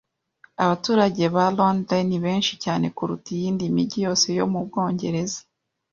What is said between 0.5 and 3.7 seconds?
Abaturage ba Londres ni benshi cyane kuruta iyindi